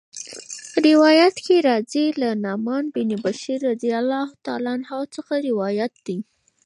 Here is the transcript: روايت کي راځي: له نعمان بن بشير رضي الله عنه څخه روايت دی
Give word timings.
روايت 0.87 1.35
کي 1.45 1.57
راځي: 1.67 2.05
له 2.21 2.29
نعمان 2.45 2.83
بن 2.95 3.09
بشير 3.25 3.59
رضي 3.71 3.91
الله 4.01 4.25
عنه 4.71 4.89
څخه 5.15 5.33
روايت 5.49 5.93
دی 6.05 6.17